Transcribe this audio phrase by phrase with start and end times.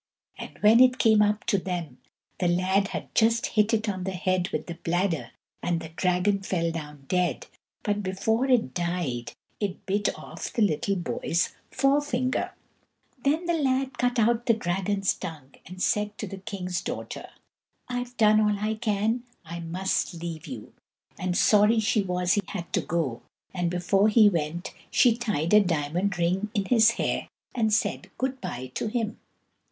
[0.39, 1.99] But when it came up to them,
[2.39, 5.29] the lad just hit it on the head with the bladder
[5.61, 7.45] and the dragon fell down dead,
[7.83, 12.51] but before it died, it bit off the little boy's forefinger.
[13.23, 16.17] [Illustration: THE LITTLE BULL CALF] Then the lad cut out the dragon's tongue and said
[16.17, 17.29] to the king's daughter:
[17.87, 20.73] "I've done all I can, I must leave you."
[21.19, 23.21] And sorry she was he had to go,
[23.53, 28.41] and before he went she tied a diamond ring in his hair, and said good
[28.41, 29.19] bye to him.